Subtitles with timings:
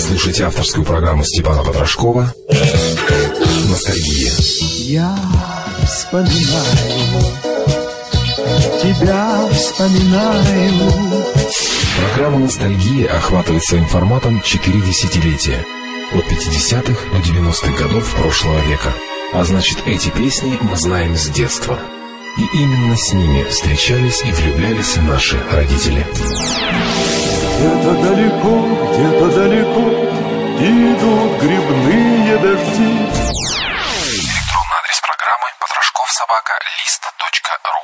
[0.00, 2.32] Слушайте авторскую программу Степана Потрошкова
[3.68, 4.32] «Ностальгия».
[4.38, 5.18] Я
[5.86, 7.20] вспоминаю,
[8.82, 10.92] тебя вспоминаю.
[11.98, 15.64] Программа «Ностальгия» охватывает своим форматом четыре десятилетия.
[16.12, 18.92] От 50-х до 90-х годов прошлого века.
[19.32, 21.78] А значит, эти песни мы знаем с детства.
[22.38, 26.06] И именно с ними встречались и влюблялись наши родители.
[27.56, 28.54] Где-то далеко,
[28.92, 29.84] где-то далеко
[30.58, 32.92] идут грибные дожди.
[34.12, 37.82] Электронный адрес программы потрошковсобака.лист.ру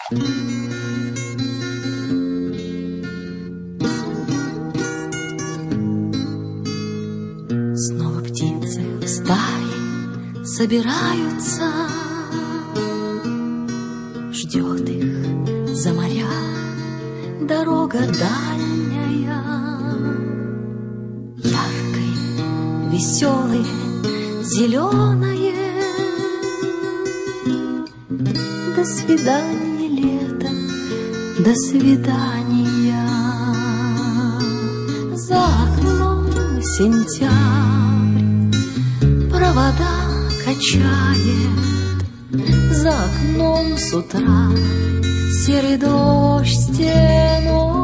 [7.76, 11.70] Снова птицы в стае собираются,
[14.32, 16.26] Ждет их за моря
[17.42, 18.79] дорога дальняя,
[23.00, 23.64] веселой,
[24.42, 25.54] зеленое.
[28.76, 30.50] До свидания, лето,
[31.38, 33.08] до свидания.
[35.14, 36.26] За окном
[36.76, 38.20] сентябрь
[39.30, 39.96] провода
[40.44, 41.56] качает,
[42.70, 44.50] За окном с утра
[45.46, 47.79] серый дождь стеной.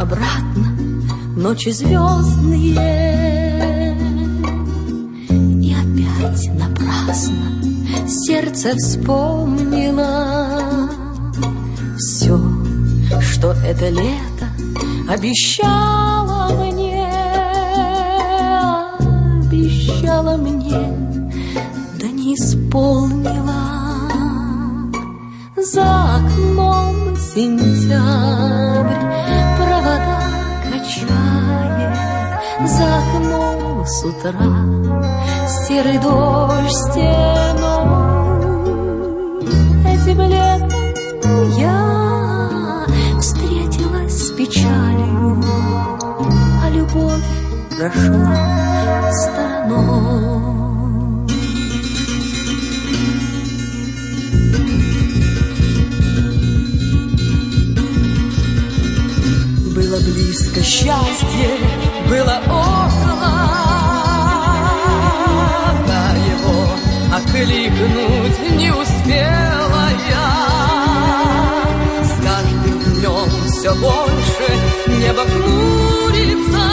[0.00, 0.66] Обратно
[1.36, 2.74] ночи звездные.
[5.28, 7.62] И опять напрасно
[8.08, 10.88] сердце вспомнило
[11.98, 12.40] все,
[13.20, 14.48] что это лето
[15.08, 17.06] обещало мне,
[19.44, 20.80] обещало мне,
[22.00, 23.52] да не исполнила.
[25.56, 29.09] За окном сентябрь
[29.90, 30.20] провода
[30.64, 31.98] качает,
[32.66, 34.32] За окном с утра
[35.66, 37.90] серый дождь стеной.
[39.86, 42.86] Этим летом я
[43.18, 45.42] встретилась с печалью,
[46.62, 47.24] А любовь
[47.76, 50.09] прошла стороной.
[60.30, 61.50] Близко счастье,
[62.08, 63.32] было около,
[65.88, 66.68] Да его
[67.12, 70.30] окликнуть не успела я.
[72.04, 74.48] С каждым днем все больше
[75.00, 76.66] небо хмурится,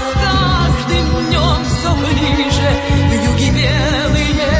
[0.00, 2.70] С каждым днем все ближе
[3.28, 4.54] юги белые.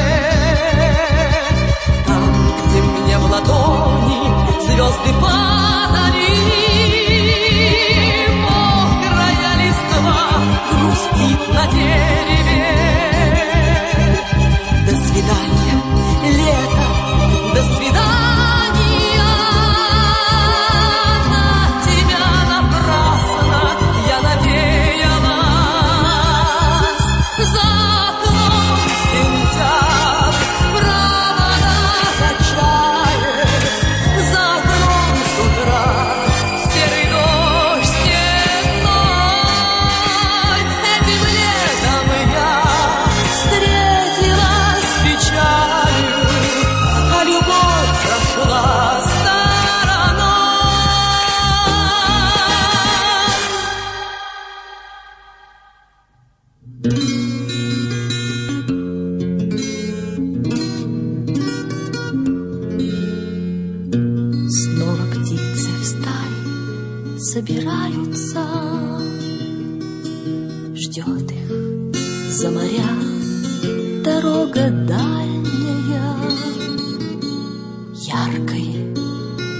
[2.05, 2.31] Там,
[2.67, 4.21] где мне в ладони
[4.63, 5.50] звезды падали,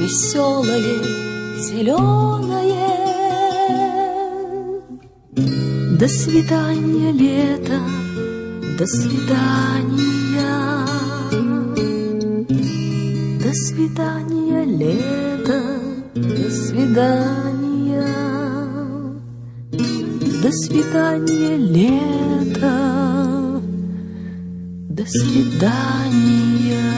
[0.01, 1.03] веселое,
[1.59, 2.71] зеленое.
[5.99, 7.79] До свидания, лето,
[8.77, 10.01] до свидания.
[13.43, 15.61] До свидания, лето,
[16.15, 17.51] до свидания.
[20.41, 22.71] До свидания, лето,
[24.89, 26.90] До свидания.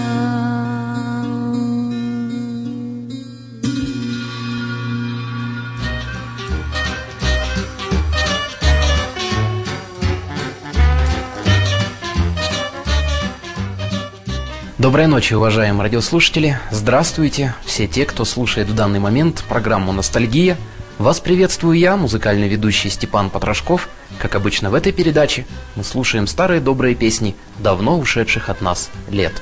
[14.94, 16.60] Доброй ночи, уважаемые радиослушатели.
[16.70, 20.56] Здравствуйте, все те, кто слушает в данный момент программу «Ностальгия».
[21.00, 23.90] Вас приветствую я, музыкальный ведущий Степан Потрошков.
[24.20, 29.34] Как обычно в этой передаче мы слушаем старые добрые песни давно ушедших от нас лет.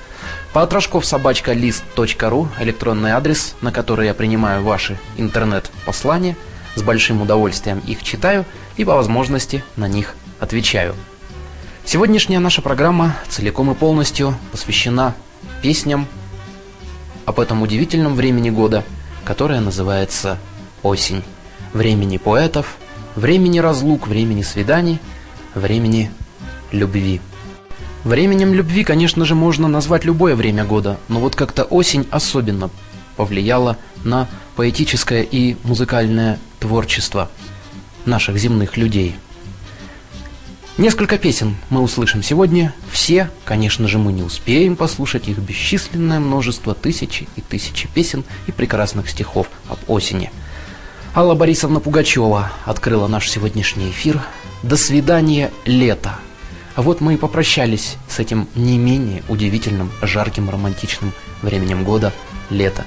[0.53, 6.37] Потрошковсобачка.лист.ру– электронный адрес, на который я принимаю ваши интернет-послания.
[6.75, 8.45] С большим удовольствием их читаю
[8.77, 10.95] и по возможности на них отвечаю.
[11.83, 15.13] Сегодняшняя наша программа целиком и полностью посвящена
[15.61, 16.07] песням
[17.25, 18.83] об этом удивительном времени года,
[19.23, 20.37] которое называется
[20.83, 21.23] осень.
[21.73, 22.77] Времени поэтов,
[23.15, 24.99] времени разлук, времени свиданий,
[25.55, 26.11] времени
[26.71, 27.21] любви.
[28.03, 32.69] Временем любви, конечно же, можно назвать любое время года, но вот как-то осень особенно
[33.15, 37.29] повлияла на поэтическое и музыкальное творчество
[38.05, 39.15] наших земных людей–
[40.81, 42.73] Несколько песен мы услышим сегодня.
[42.91, 48.51] Все, конечно же, мы не успеем послушать их бесчисленное множество тысячи и тысячи песен и
[48.51, 50.31] прекрасных стихов об осени.
[51.13, 54.23] Алла Борисовна Пугачева открыла наш сегодняшний эфир.
[54.63, 56.15] До свидания, лето.
[56.73, 61.13] А вот мы и попрощались с этим не менее удивительным, жарким, романтичным
[61.43, 62.11] временем года–
[62.49, 62.85] лето.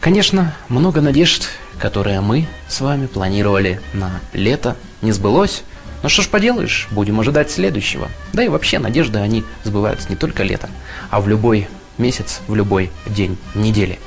[0.00, 5.62] Конечно, много надежд, которые мы с вами планировали на лето, не сбылось–
[6.04, 8.10] ну что ж поделаешь, будем ожидать следующего.
[8.34, 10.68] Да и вообще надежды, они сбываются не только летом,
[11.08, 11.66] а в любой
[11.96, 13.98] месяц, в любой день недели.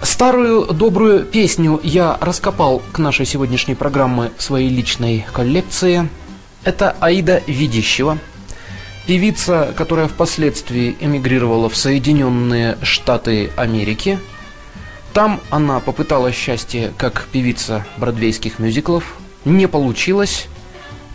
[0.00, 6.08] Старую добрую песню я раскопал к нашей сегодняшней программе в своей личной коллекции.
[6.64, 8.16] Это Аида Видищева,
[9.06, 14.18] певица, которая впоследствии эмигрировала в Соединенные Штаты Америки.
[15.12, 19.18] Там она попыталась счастье как певица бродвейских мюзиклов.
[19.44, 20.48] Не получилось.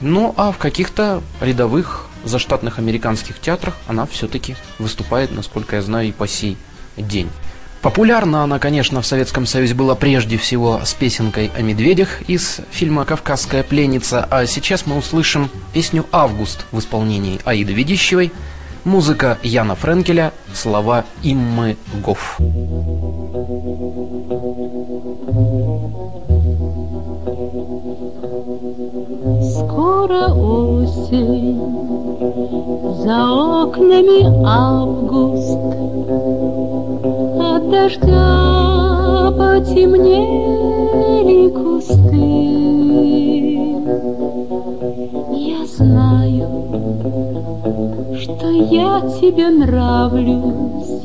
[0.01, 6.11] Ну, а в каких-то рядовых заштатных американских театрах она все-таки выступает, насколько я знаю, и
[6.11, 6.57] по сей
[6.97, 7.29] день.
[7.81, 13.05] Популярна она, конечно, в Советском Союзе была прежде всего с песенкой о медведях из фильма
[13.05, 18.31] «Кавказская пленница», а сейчас мы услышим песню «Август» в исполнении Аиды Ведищевой,
[18.83, 22.37] музыка Яна Френкеля, слова Иммы Гофф.
[29.61, 31.61] Скоро осень,
[33.03, 33.17] за
[33.63, 35.59] окнами август,
[37.39, 40.29] От дождя потемнели
[41.49, 42.41] кусты.
[45.31, 46.47] Я знаю,
[48.17, 51.03] что я тебе нравлюсь,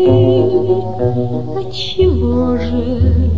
[0.64, 3.30] Отчего же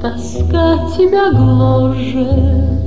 [0.00, 0.66] тоска
[0.96, 2.78] тебя гложет?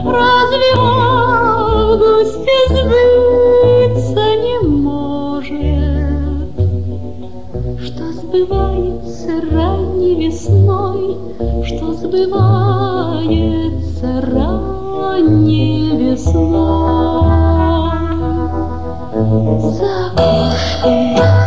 [0.04, 0.78] Разве в
[1.64, 5.46] августе сбыться не может?
[7.82, 11.16] Что сбывается ранней весной,
[11.64, 12.55] что сбывается
[15.16, 17.26] ранней весной.
[19.72, 21.45] За окошком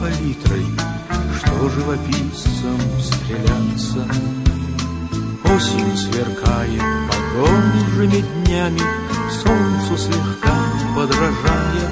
[0.00, 0.66] палитрой,
[1.36, 4.06] Что живописцам стреляться.
[5.44, 8.80] Осень сверкает погожими днями,
[9.30, 10.56] Солнцу слегка
[10.96, 11.90] подражая,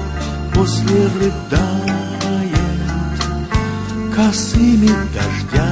[0.53, 1.69] После рыдает
[4.15, 5.68] косыми дождями.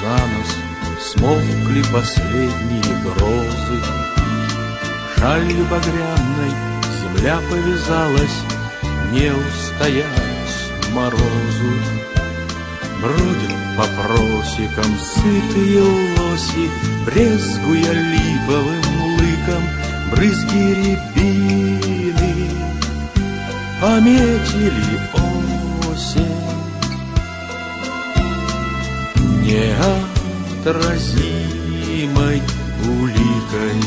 [0.00, 0.50] За нос,
[1.00, 3.78] Смолкли последние грозы.
[5.16, 6.52] Шалью багряной
[7.00, 8.38] земля повязалась,
[9.12, 10.34] Не устоять
[10.92, 11.72] морозу.
[13.00, 16.70] Бродят по просекам сытые лоси,
[17.04, 18.82] Брезгуя липовым
[19.18, 19.62] лыком
[20.10, 22.50] брызги рябины.
[23.80, 25.23] Пометили
[29.54, 32.42] неотразимой
[32.88, 33.78] уликой.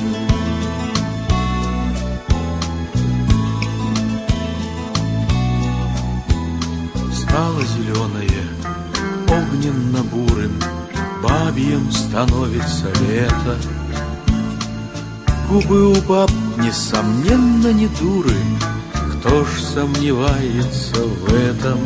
[7.13, 8.45] Стало зеленое,
[9.27, 10.53] огненно-бурым,
[11.21, 13.57] Бабьем становится лето.
[15.49, 18.37] Губы у баб, несомненно, не дуры,
[19.13, 21.79] Кто ж сомневается в этом?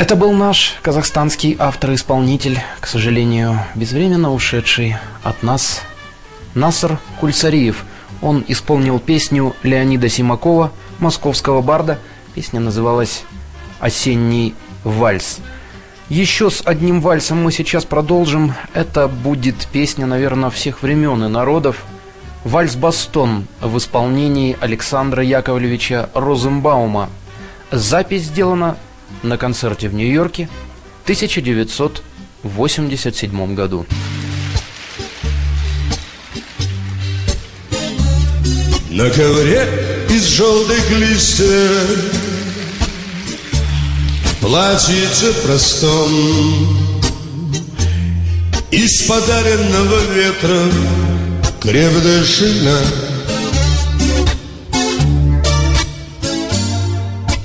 [0.08, 5.82] Это был наш казахстанский автор-исполнитель, к сожалению, безвременно ушедший от нас,
[6.54, 7.84] Наср Кульсариев.
[8.22, 11.98] Он исполнил песню Леонида Симакова, московского барда.
[12.34, 13.24] Песня называлась
[13.80, 15.40] «Осенний вальс».
[16.08, 18.54] Еще с одним вальсом мы сейчас продолжим.
[18.72, 21.84] Это будет песня, наверное, всех времен и народов.
[22.44, 27.10] Вальс «Бастон» в исполнении Александра Яковлевича Розенбаума.
[27.70, 28.78] Запись сделана
[29.22, 30.48] на концерте в Нью-Йорке
[31.00, 33.86] в 1987 году.
[38.90, 42.12] На ковре из желтых листьев
[44.40, 46.10] Платьице простом
[48.72, 50.64] Из подаренного ветра
[51.60, 52.24] Крепкая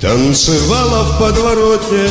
[0.04, 2.10] Танцевала в подворотне.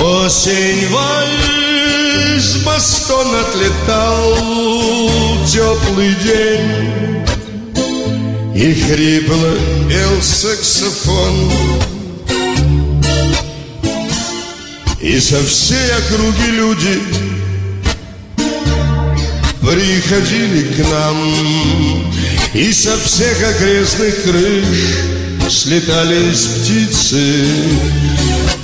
[0.00, 4.38] Осень вальс Бастон отлетал
[5.44, 7.26] Теплый день.
[8.54, 9.56] И хрипло
[9.88, 11.50] пел саксофон.
[15.00, 17.02] И со всей округи люди
[19.60, 22.12] Приходили к нам.
[22.54, 25.15] И со всех окрестных крыш
[25.48, 27.46] Слетались птицы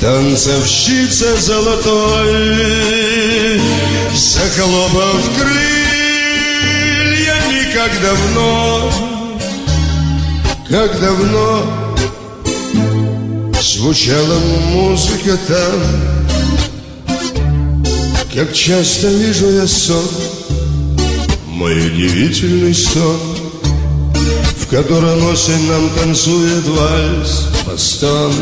[0.01, 2.31] Танцовщица золотой.
[4.15, 5.63] Захлопав крыльями
[7.73, 8.93] Как давно
[10.69, 11.83] Как давно
[13.61, 14.39] Звучала
[14.73, 15.81] музыка там.
[18.35, 20.09] Как часто вижу я сон,
[21.49, 23.19] мой удивительный сон,
[24.73, 28.33] Котором осень нам танцует вальс постон.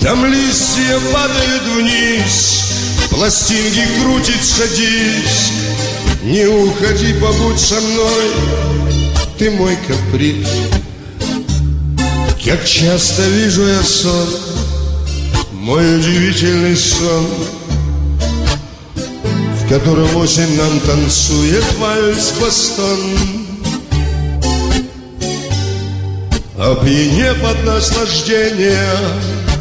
[0.00, 2.74] Там листья падают вниз,
[3.08, 5.50] пластинки крутит, садись,
[6.24, 8.30] Не уходи, побудь со мной,
[9.38, 10.46] ты мой каприз.
[12.44, 14.28] Как часто вижу я сон,
[15.52, 17.26] мой удивительный сон,
[19.54, 23.45] в котором осень нам танцует вальс-бастон.
[26.58, 28.96] Опьянев от наслаждения,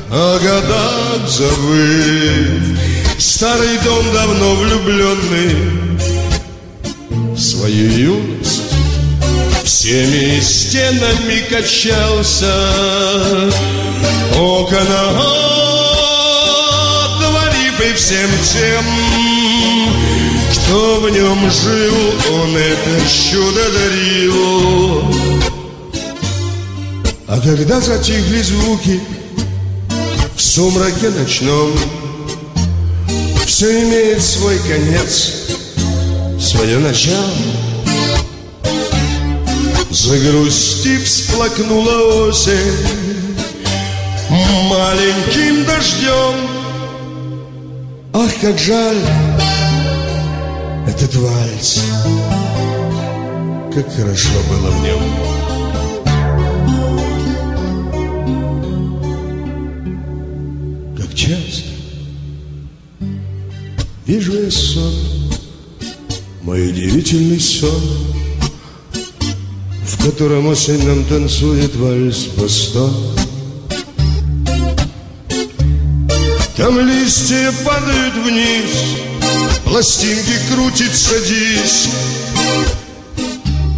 [0.09, 2.79] о годах забыв,
[3.17, 5.55] Старый дом давно влюбленный
[7.09, 8.61] в свою юность
[9.63, 12.53] Всеми стенами качался
[14.37, 15.55] окна
[17.89, 18.85] и всем тем,
[20.53, 21.93] кто в нем жил,
[22.33, 25.34] он это чудо дарил.
[27.27, 29.01] А когда затихли звуки
[30.35, 31.71] в сумраке ночном,
[33.45, 35.31] все имеет свой конец,
[36.39, 37.33] свое начало.
[39.89, 43.05] Загрустив, всплакнула осень
[44.69, 46.55] маленьким дождем
[48.13, 48.97] Ах, как жаль
[50.87, 51.81] этот вальс,
[53.73, 55.34] как хорошо было в нем.
[64.05, 64.93] Вижу я сон,
[66.41, 67.81] мой удивительный сон,
[69.85, 72.93] в котором осень нам танцует вальс постон.
[76.55, 78.71] Там листья падают вниз,
[79.65, 81.89] пластинки крутит, садись.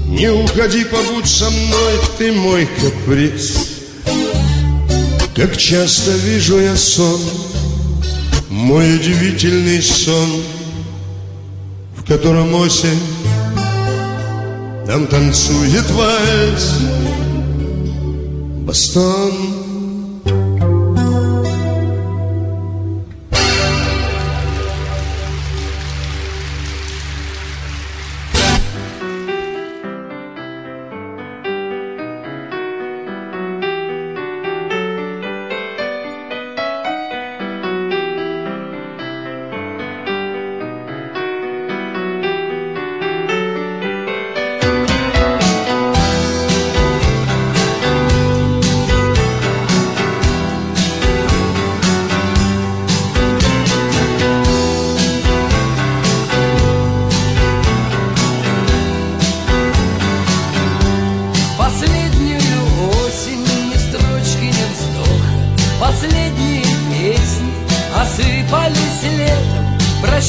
[0.08, 3.78] Не уходи, побудь со мной, ты мой каприз.
[5.36, 7.20] Как часто вижу я сон,
[8.58, 10.42] мой удивительный сон,
[11.96, 13.00] в котором осень
[14.88, 16.74] нам танцует вальс,
[18.66, 19.67] бастон.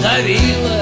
[0.00, 0.77] что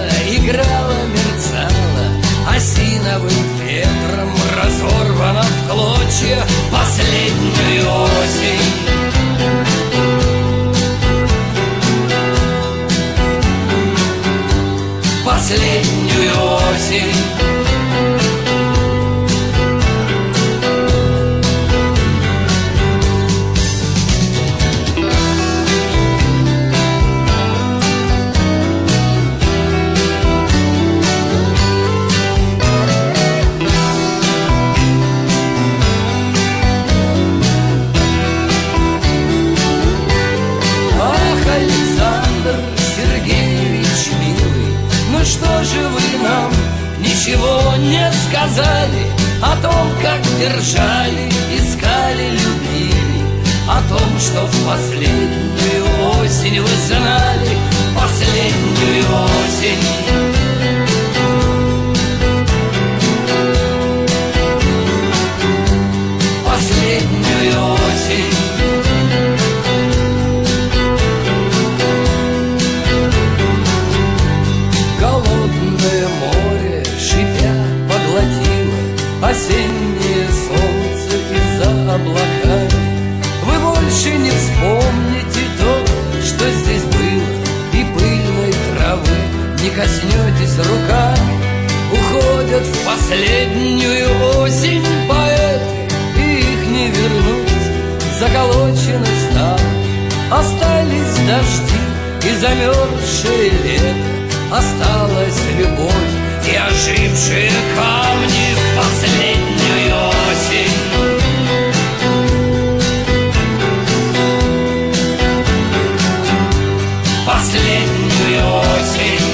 [117.77, 119.26] Последнюю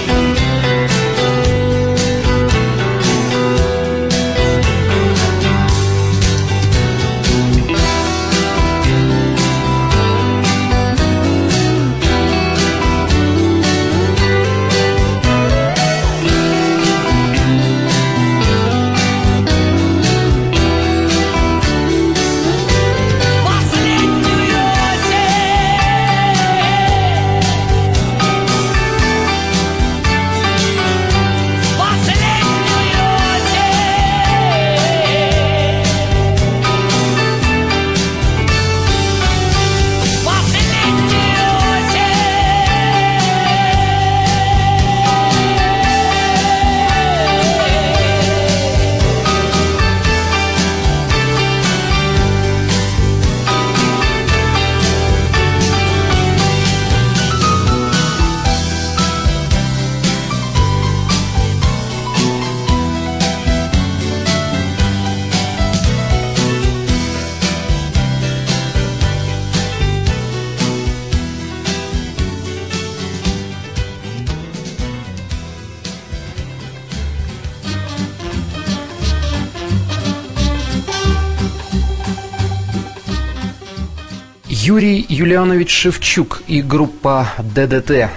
[84.73, 88.09] Юрий Юлианович Шевчук и группа ДДТ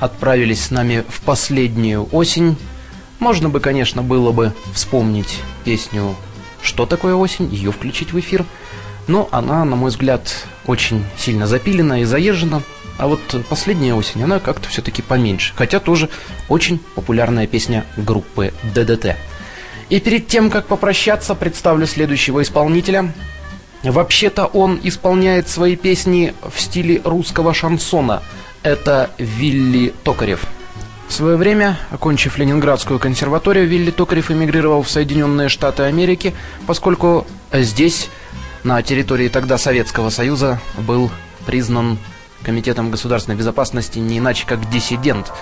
[0.00, 2.58] отправились с нами в последнюю осень.
[3.20, 6.14] Можно бы, конечно, было бы вспомнить песню
[6.60, 8.44] «Что такое осень?», ее включить в эфир.
[9.06, 12.60] Но она, на мой взгляд, очень сильно запилена и заезжена.
[12.98, 15.54] А вот последняя осень, она как-то все-таки поменьше.
[15.56, 16.10] Хотя тоже
[16.50, 19.16] очень популярная песня группы ДДТ.
[19.88, 23.10] И перед тем, как попрощаться, представлю следующего исполнителя.
[23.84, 28.22] Вообще-то он исполняет свои песни в стиле русского шансона.
[28.62, 30.46] Это Вилли Токарев.
[31.06, 36.34] В свое время, окончив Ленинградскую консерваторию, Вилли Токарев эмигрировал в Соединенные Штаты Америки,
[36.66, 38.08] поскольку здесь,
[38.62, 41.10] на территории тогда Советского Союза, был
[41.44, 41.98] признан
[42.44, 45.32] Комитетом государственной безопасности не иначе как диссидент.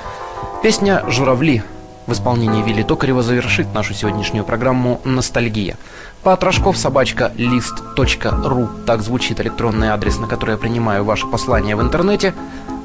[0.62, 1.62] Песня «Журавли»
[2.06, 5.76] в исполнении Вилли Токарева завершит нашу сегодняшнюю программу «Ностальгия».
[6.22, 12.34] Патрашков собачка лист.ру Так звучит электронный адрес, на который я принимаю ваши послания в интернете.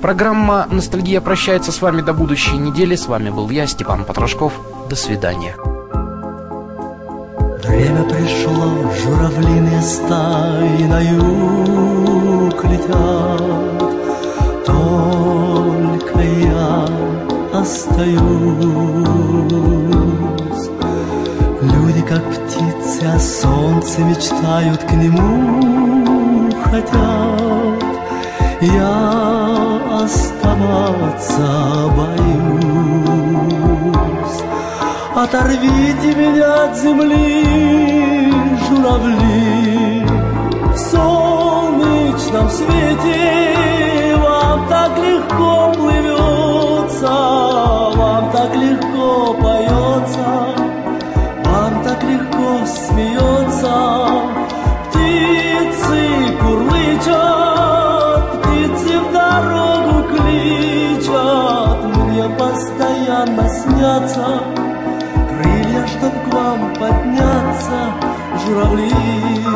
[0.02, 2.96] Программа «Ностальгия» прощается с вами до будущей недели.
[2.96, 4.54] С вами был я, Степан Патрашков.
[4.90, 5.56] До свидания.
[7.64, 13.82] Время пришло, журавлиные стаи на юг летят,
[17.68, 18.22] остаюсь.
[21.62, 27.84] Люди, как птицы, о солнце мечтают, к нему хотят.
[28.62, 28.96] Я
[30.04, 31.48] оставаться
[31.98, 32.68] боюсь.
[35.16, 38.34] Оторвите меня от земли,
[38.70, 40.06] журавли,
[40.74, 45.58] В солнечном свете вам так легко
[46.98, 50.26] плывется, Вам так легко поется,
[51.46, 54.08] Вам так легко смеется.
[54.90, 56.02] Птицы
[56.42, 64.28] курлычат, птицы в дорогу кличат, Мне постоянно снятся
[65.30, 67.80] крылья, чтоб к вам подняться,
[68.46, 69.47] журавли.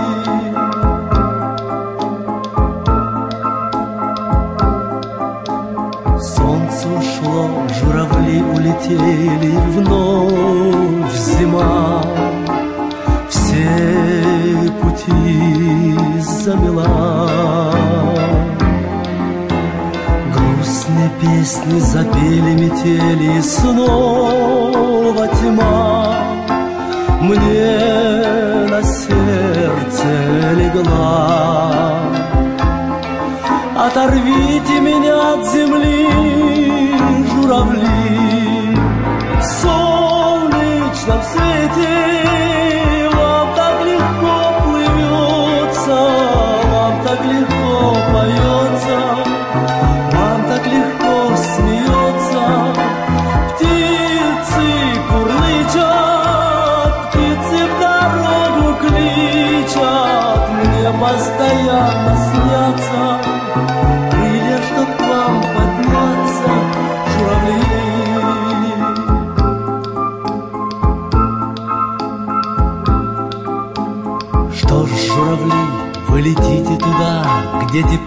[34.04, 36.31] Оторвите меня от земли,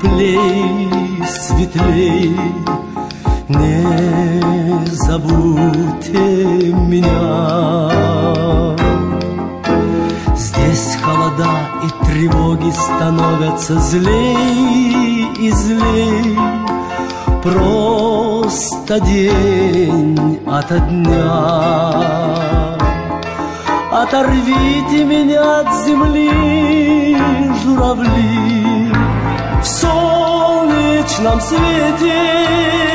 [0.04, 2.36] теплей, светлей.
[3.48, 7.90] Не забудьте меня.
[10.36, 11.50] Здесь холода
[11.84, 16.38] и тревоги становятся злей и злей.
[17.42, 21.64] Просто день ото дня.
[23.92, 27.16] Оторвите меня от земли,
[27.62, 28.43] журавли,
[31.14, 32.93] солнечном свете